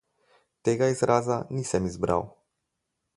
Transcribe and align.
Tega 0.69 0.87
izraza 0.93 1.37
nisem 1.57 1.85
izbral. 1.91 2.25